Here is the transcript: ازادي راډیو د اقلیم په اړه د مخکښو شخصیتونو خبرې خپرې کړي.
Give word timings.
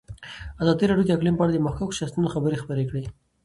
ازادي 0.61 0.83
راډیو 0.87 1.05
د 1.07 1.11
اقلیم 1.15 1.35
په 1.37 1.43
اړه 1.43 1.53
د 1.53 1.59
مخکښو 1.65 1.97
شخصیتونو 1.99 2.31
خبرې 2.33 2.61
خپرې 2.63 2.85
کړي. 2.89 3.03